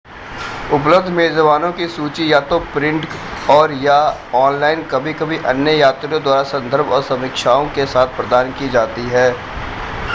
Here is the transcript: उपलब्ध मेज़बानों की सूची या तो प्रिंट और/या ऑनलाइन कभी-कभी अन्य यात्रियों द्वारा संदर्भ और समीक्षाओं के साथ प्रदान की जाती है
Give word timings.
उपलब्ध 0.73 1.09
मेज़बानों 1.09 1.71
की 1.71 1.87
सूची 1.87 2.31
या 2.31 2.39
तो 2.43 2.59
प्रिंट 2.73 3.05
और/या 3.49 3.97
ऑनलाइन 4.35 4.83
कभी-कभी 4.87 5.37
अन्य 5.45 5.73
यात्रियों 5.73 6.21
द्वारा 6.23 6.43
संदर्भ 6.49 6.91
और 6.91 7.03
समीक्षाओं 7.03 7.67
के 7.69 7.85
साथ 7.85 8.15
प्रदान 8.17 8.51
की 8.53 8.69
जाती 8.69 9.07
है 9.09 9.29